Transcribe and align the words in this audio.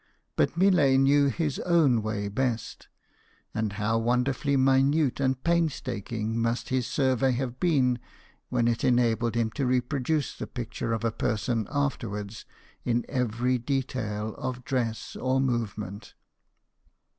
But 0.35 0.57
Millet 0.57 0.99
knew 0.99 1.27
his 1.27 1.59
own 1.59 2.01
way 2.01 2.27
best; 2.27 2.87
and 3.53 3.73
how 3.73 3.99
wonderfully 3.99 4.57
minute 4.57 5.19
and 5.19 5.43
painstaking 5.43 6.41
must 6.41 6.69
his 6.69 6.87
survey 6.87 7.33
have 7.33 7.59
been 7.59 7.99
when 8.49 8.67
it 8.67 8.83
enabled 8.83 9.35
him 9.35 9.51
to 9.51 9.67
re 9.67 9.79
produce 9.79 10.35
the 10.35 10.47
picture 10.47 10.91
of 10.91 11.03
a 11.03 11.11
person 11.11 11.67
afterwards 11.69 12.45
in 12.83 13.05
every 13.07 13.59
detail 13.59 14.33
of 14.39 14.65
dress 14.65 15.15
or 15.15 15.39
movement. 15.39 16.15